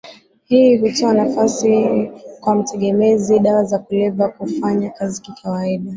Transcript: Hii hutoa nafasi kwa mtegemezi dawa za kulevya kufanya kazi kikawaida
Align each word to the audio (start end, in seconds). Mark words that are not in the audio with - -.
Hii 0.45 0.77
hutoa 0.77 1.13
nafasi 1.13 1.85
kwa 2.39 2.55
mtegemezi 2.55 3.39
dawa 3.39 3.63
za 3.63 3.79
kulevya 3.79 4.27
kufanya 4.29 4.89
kazi 4.89 5.21
kikawaida 5.21 5.89